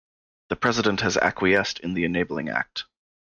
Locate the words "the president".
0.49-1.01